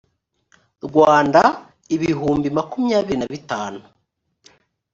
[0.85, 1.41] rwanda
[1.95, 3.79] ibihumbi makumyabiri na bitanu